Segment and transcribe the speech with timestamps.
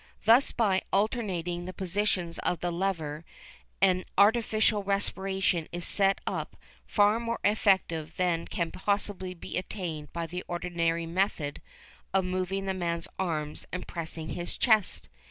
[0.25, 3.23] Thus by alternating the positions of the lever
[3.83, 10.25] an artificial respiration is set up far more effective than can possibly be attained by
[10.25, 11.61] the ordinary method
[12.15, 15.07] of moving the man's arms and pressing his chest.